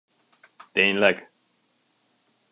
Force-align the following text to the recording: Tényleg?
Tényleg? 0.71 1.31